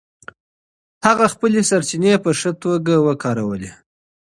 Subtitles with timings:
[1.05, 3.71] هغې خپلې سرچینې په ښه توګه وکارولې.